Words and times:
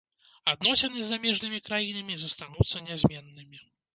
Адносіны 0.53 0.97
з 1.01 1.09
замежнымі 1.09 1.59
краінамі 1.67 2.17
застануцца 2.23 2.83
нязменнымі. 2.87 3.63